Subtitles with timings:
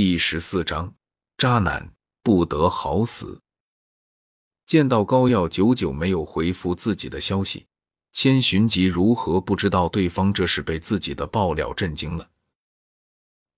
[0.00, 0.94] 第十四章，
[1.36, 1.92] 渣男
[2.22, 3.40] 不得好死。
[4.64, 7.66] 见到高耀久久没有回复自己的消息，
[8.12, 12.28] 千寻疾如何不知道对方这是被自己的爆料震惊了？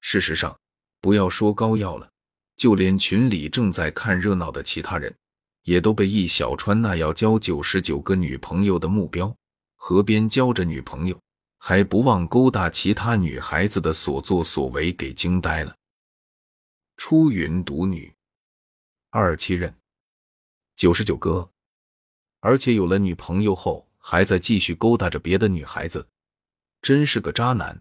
[0.00, 0.56] 事实上，
[1.00, 2.08] 不要说高耀了，
[2.56, 5.12] 就连群里正在看热闹的其他人，
[5.64, 9.34] 也都被易小川那要交九十九个女朋友的目标，
[9.74, 11.18] 河边交着女朋友，
[11.58, 15.74] 还不忘勾搭其他女孩子的所作所为给惊呆了。
[16.98, 18.12] 出云独女，
[19.10, 19.72] 二七任，
[20.74, 21.48] 九十九哥，
[22.40, 26.08] 而且有了女朋友后，还在继续勾搭着别的女孩子，
[26.82, 27.80] 真是个渣男。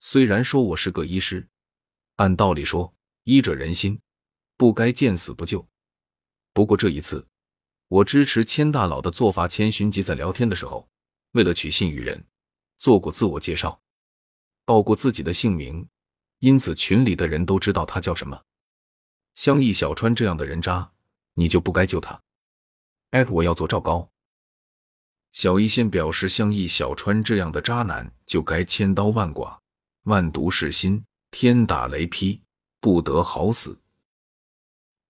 [0.00, 1.46] 虽然说我是个医师，
[2.16, 2.92] 按道理说
[3.24, 4.00] 医者仁心，
[4.56, 5.68] 不该见死不救。
[6.54, 7.28] 不过这一次，
[7.88, 9.46] 我支持千大佬的做法。
[9.46, 10.88] 千寻疾在聊天的时候，
[11.32, 12.26] 为了取信于人，
[12.78, 13.82] 做过自我介绍，
[14.64, 15.86] 报过自己的姓名。
[16.40, 18.44] 因此，群里的人都知道他叫什么。
[19.34, 20.92] 像易小川这样的人渣，
[21.34, 22.20] 你就不该救他。
[23.10, 24.08] 艾特我要做赵高。
[25.32, 29.60] 小一仙表示，像易小川这样的渣男，就该千刀万剐，
[30.04, 32.40] 万毒噬心，天打雷劈，
[32.80, 33.78] 不得好死。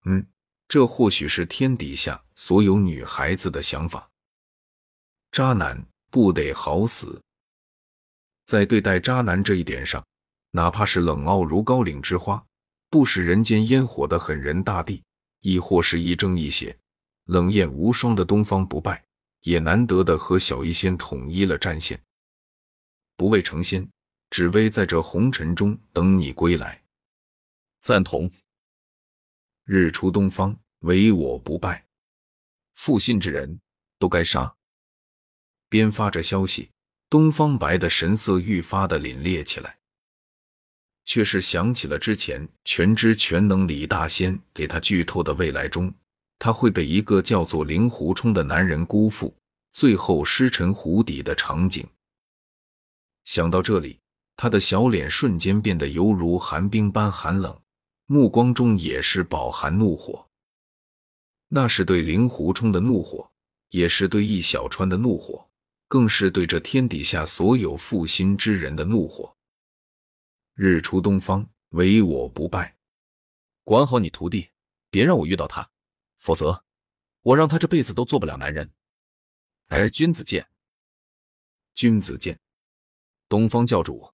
[0.05, 0.27] 嗯，
[0.67, 4.11] 这或许是天底下所有女孩子的想法。
[5.31, 7.21] 渣男不得好死。
[8.47, 10.03] 在对待渣男这一点上。
[10.51, 12.45] 哪怕是冷傲如高岭之花，
[12.89, 15.03] 不食人间烟火的狠人大帝，
[15.41, 16.77] 亦或是亦正亦邪、
[17.25, 19.05] 冷艳无双的东方不败，
[19.43, 22.01] 也难得的和小医仙统一了战线。
[23.17, 23.89] 不为成仙，
[24.31, 26.83] 只为在这红尘中等你归来。
[27.81, 28.31] 赞同。
[29.65, 31.85] 日出东方，唯我不败。
[32.75, 33.61] 负信之人
[33.99, 34.55] 都该杀。
[35.69, 36.71] 边发着消息，
[37.11, 39.79] 东方白的神色愈发的凛冽起来。
[41.09, 45.91] 却是想起了之前全知全能李大仙给他剧透的未来中，
[46.39, 49.35] 他会被一个叫做令狐冲的男人辜负，
[49.73, 51.87] 最后尸沉湖底的场景。
[53.25, 53.99] 想到这里，
[54.37, 57.59] 他的小脸瞬间变得犹如寒冰般寒冷，
[58.05, 60.27] 目光中也是饱含怒火。
[61.49, 63.31] 那是对令狐冲的怒火，
[63.71, 65.49] 也是对易小川的怒火，
[65.89, 69.35] 更是对这天底下所有负心之人的怒火。
[70.61, 72.77] 日出东方，唯我不败。
[73.63, 74.51] 管好你徒弟，
[74.91, 75.71] 别让我遇到他，
[76.17, 76.65] 否则
[77.21, 78.69] 我让他这辈子都做不了男人。
[79.69, 80.49] 哎，君子剑，
[81.75, 82.41] 君子剑，
[83.29, 84.13] 东方教主，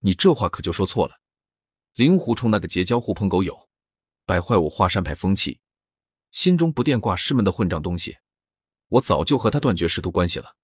[0.00, 1.20] 你这话可就说错了。
[1.92, 3.68] 令狐冲那个结交狐朋狗友，
[4.26, 5.60] 败坏我华山派风气，
[6.32, 8.18] 心中不惦挂师门的混账东西，
[8.88, 10.56] 我早就和他断绝师徒关系了。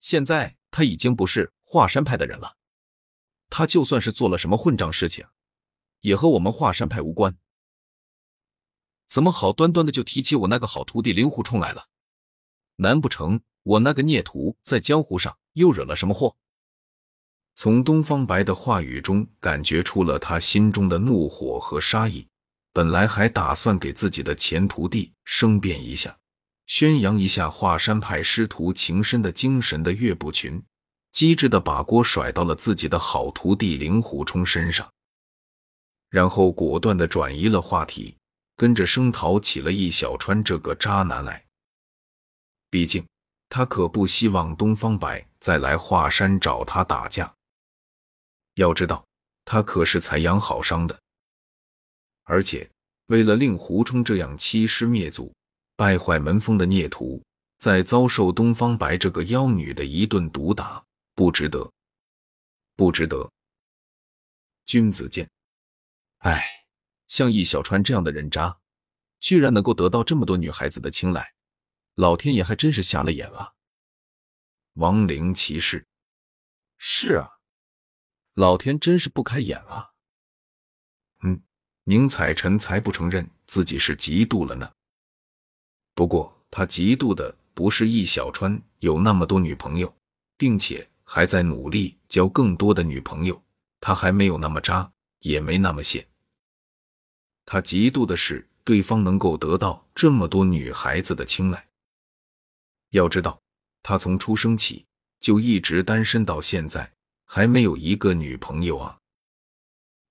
[0.00, 2.56] 现在他已经不是华山派的人了。
[3.50, 5.26] 他就算是做了什么混账事情，
[6.00, 7.36] 也和我们华山派无关。
[9.06, 11.88] 怎么好端端的就提起我那个好徒弟令狐冲来了？
[12.76, 16.36] 难不成我那个孽徒在江湖上又惹了什么祸？
[17.56, 22.26] 从东方白的话语中感觉出了他心中的怒火和杀意。
[22.72, 26.16] 本来还打算给自己的前徒弟申辩一下，
[26.66, 30.62] 宣扬一下华山派师徒情深的精神的岳不群。
[31.12, 34.90] 机智的把锅甩到了自己的好徒弟令狐冲身上，
[36.08, 38.16] 然后果断的转移了话题，
[38.56, 41.44] 跟着声讨起了易小川这个渣男来。
[42.70, 43.04] 毕竟
[43.48, 47.32] 他可不希望东方白再来华山找他打架。
[48.54, 49.04] 要知道，
[49.44, 50.98] 他可是才养好伤的，
[52.24, 52.68] 而且
[53.06, 55.32] 为了令狐冲这样欺师灭祖、
[55.76, 57.20] 败坏门风的孽徒，
[57.58, 60.82] 在遭受东方白这个妖女的一顿毒打。
[61.20, 61.70] 不值得，
[62.76, 63.30] 不值得。
[64.64, 65.30] 君子剑，
[66.20, 66.42] 哎，
[67.08, 68.58] 像易小川这样的人渣，
[69.20, 71.34] 居然能够得到这么多女孩子的青睐，
[71.96, 73.52] 老天爷还真是瞎了眼啊！
[74.76, 75.86] 亡灵骑士，
[76.78, 77.28] 是啊，
[78.32, 79.90] 老天真是不开眼啊！
[81.22, 81.42] 嗯，
[81.84, 84.72] 宁采臣才不承认自己是嫉妒了呢。
[85.92, 89.94] 不过他嫉妒的不是易小川有那么多女朋友，
[90.38, 90.86] 并且。
[91.12, 93.42] 还在努力交更多的女朋友，
[93.80, 96.06] 他还没有那么渣，也没那么贱。
[97.44, 101.66] 他嫉妒的是对方能够得到这么多女孩子的青睐。
[102.90, 103.42] 要知道，
[103.82, 104.86] 他从出生起
[105.18, 106.92] 就一直单身到现在，
[107.24, 108.96] 还没有一个女朋友啊！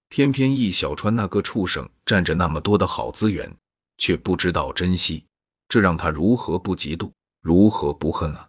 [0.10, 3.50] 偏偏易小川那个畜生占着那么多的好资源，
[3.98, 5.24] 却不知道珍惜，
[5.70, 7.10] 这让他如何不嫉妒，
[7.40, 8.49] 如何不恨啊！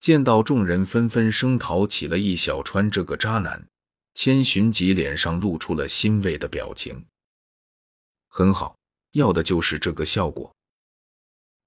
[0.00, 3.68] 见到众人纷纷声讨起了易小川这个渣男，
[4.14, 7.04] 千寻疾脸上露出了欣慰的表情。
[8.26, 8.74] 很好，
[9.12, 10.50] 要的就是这个效果。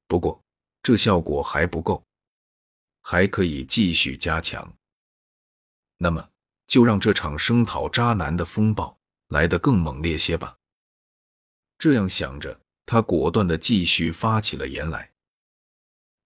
[0.07, 0.41] 不过，
[0.81, 2.03] 这效果还不够，
[3.01, 4.73] 还可以继续加强。
[5.97, 6.27] 那么，
[6.65, 8.97] 就让这场声讨渣男的风暴
[9.27, 10.57] 来得更猛烈些吧。
[11.77, 15.11] 这样想着，他果断的继续发起了言来。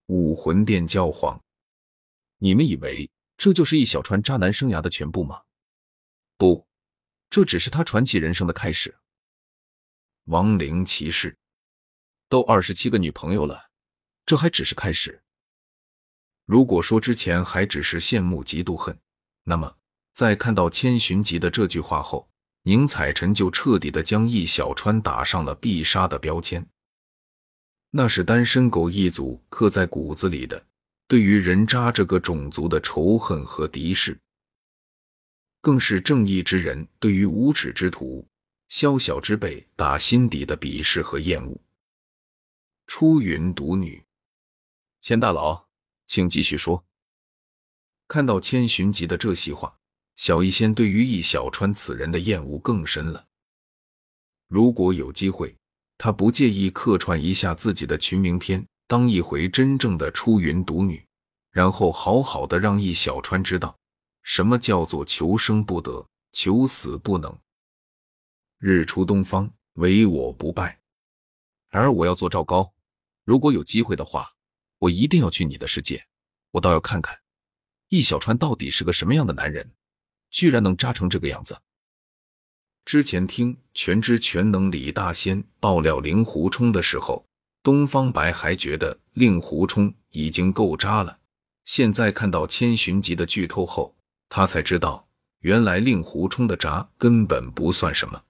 [0.06, 1.40] 武魂殿教皇，
[2.40, 5.42] 你们以为这就是易小川渣男生涯的全部吗？
[6.38, 6.68] 不，
[7.30, 8.96] 这只是他传奇人生的开始。
[10.26, 11.38] 亡灵骑士，
[12.30, 13.70] 都二十七个女朋友了，
[14.26, 15.22] 这还只是开始。
[16.46, 19.00] 如果说之前还只是羡慕嫉妒恨，
[19.44, 19.78] 那么
[20.14, 22.30] 在看到千寻疾的这句话后，
[22.64, 26.68] 宁采臣就彻底的将易小川打上了必杀的标签。
[27.92, 30.66] 那是单身狗一族刻在骨子里的
[31.08, 34.20] 对于人渣这个种族的仇恨和敌视，
[35.62, 38.28] 更是正义之人对于无耻之徒、
[38.70, 41.60] 宵小之辈打心底的鄙视和厌恶。
[42.88, 44.04] 出云独女，
[45.02, 45.68] 千大佬，
[46.08, 46.86] 请继续说。
[48.08, 49.78] 看到千寻疾的这席话，
[50.16, 53.28] 小医仙对于易小川此人的厌恶更深了。
[54.48, 55.56] 如果有机会。
[56.00, 61.06] 他不介意客串一下自己的群名片，当一回真正的出云独女，
[61.52, 63.78] 然后好好的让易小川知道
[64.24, 67.38] 什么叫做求生不得，求死不能。
[68.58, 70.80] 日出东方，唯我不败。
[71.70, 72.74] 而我要做赵高，
[73.26, 74.32] 如果有机会的话，
[74.80, 76.08] 我一定要去你的世界，
[76.52, 77.20] 我倒要看看
[77.90, 79.74] 易小川到底是个什么样的男人，
[80.30, 81.60] 居然能渣成这个样子。
[82.86, 87.27] 之前听全知全能李大仙爆料令狐冲的时候，
[87.68, 91.20] 东方白还觉得令狐冲已经够渣了。
[91.66, 93.94] 现在看到千寻疾的剧透后，
[94.30, 95.06] 他才知道
[95.40, 98.24] 原来令狐冲的渣根本不算什么。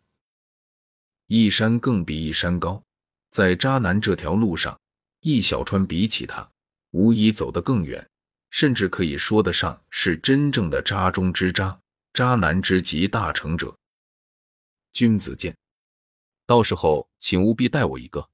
[1.27, 2.81] 一山更比一山高，
[3.29, 4.75] 在渣男这条路上，
[5.21, 6.49] 易小川比起他，
[6.89, 8.09] 无疑走得更远，
[8.49, 11.79] 甚至可以说得上是真正的渣中之渣，
[12.11, 13.77] 渣男之极大成者。
[14.93, 15.55] 君子剑，
[16.47, 18.27] 到时候请务必带我一个。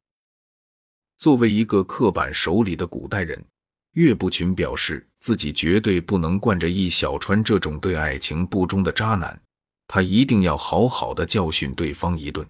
[1.17, 3.43] 作为一个刻板守礼的古代人，
[3.93, 9.41] 岳不群表示自己绝对不能惯着易小川这种对爱情不忠的渣男，
[9.87, 12.47] 他一定要好好的教训对方一顿。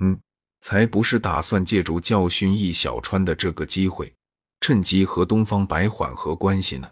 [0.00, 0.20] 嗯，
[0.60, 4.14] 才不是打算借助教训易小川的这个机会，
[4.60, 6.90] 趁机和东方白缓和关系呢。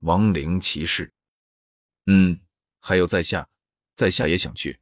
[0.00, 1.12] 亡灵骑士，
[2.06, 2.40] 嗯，
[2.80, 3.46] 还有在下。
[3.96, 4.78] 在下也想去。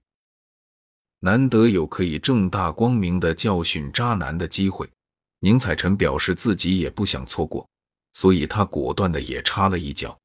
[1.20, 4.88] 难得有可以正大光明的教训渣男的机会，
[5.40, 7.68] 宁采臣表示自己也不想错过，
[8.14, 10.18] 所以他果断的也插了一脚。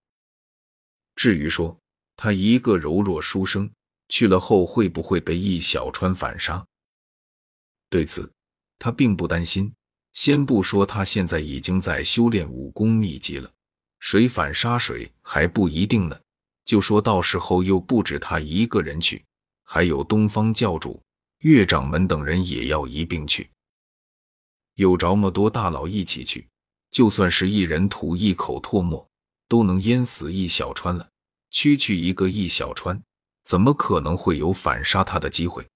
[1.16, 1.78] 至于说
[2.16, 3.70] 他一个柔弱书生
[4.10, 6.64] 去了后会不会被易小川反杀，
[7.90, 8.32] 对此
[8.78, 9.74] 他并不担心。
[10.14, 13.52] 先不说他现在已经在修炼武功秘籍了，
[14.00, 16.20] 谁反杀谁还不一定呢。
[16.66, 19.26] 就说到时候又不止他一个人去，
[19.74, 21.02] 还有东方教主、
[21.40, 23.50] 岳掌门等人也要一并去。
[24.76, 26.48] 有着么多大佬一起去，
[26.92, 29.10] 就算是一人吐一口唾沫，
[29.48, 31.10] 都能淹死一小川了。
[31.50, 33.02] 区区一个一小川，
[33.46, 35.68] 怎么可能会有反杀他的机会？